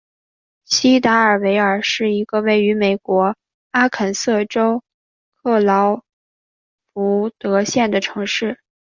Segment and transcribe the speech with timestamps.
[0.65, 3.35] 锡达尔维尔是一个位于美国
[3.69, 4.81] 阿肯色州
[5.35, 6.01] 克劳
[6.91, 8.57] 福德县的城市。